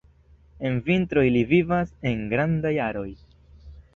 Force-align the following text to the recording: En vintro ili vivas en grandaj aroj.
En 0.69 0.79
vintro 0.87 1.25
ili 1.27 1.43
vivas 1.51 1.93
en 2.11 2.25
grandaj 2.33 2.75
aroj. 2.89 3.09